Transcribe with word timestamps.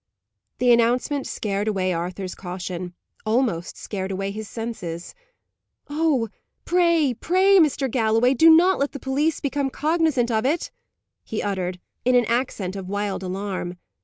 The 0.57 0.71
announcement 0.71 1.27
scared 1.27 1.67
away 1.67 1.93
Arthur's 1.93 2.33
caution; 2.33 2.95
almost 3.23 3.77
scared 3.77 4.09
away 4.09 4.31
his 4.31 4.49
senses. 4.49 5.13
"Oh! 5.91 6.29
pray, 6.65 7.13
pray, 7.13 7.59
Mr. 7.59 7.87
Galloway, 7.87 8.33
do 8.33 8.49
not 8.49 8.79
let 8.79 8.93
the 8.93 8.99
police 8.99 9.39
become 9.39 9.69
cognizant 9.69 10.31
of 10.31 10.43
it!" 10.43 10.71
he 11.23 11.43
uttered, 11.43 11.79
in 12.03 12.15
an 12.15 12.25
accent 12.25 12.75
of 12.75 12.89
wild 12.89 13.21
alarm. 13.21 13.77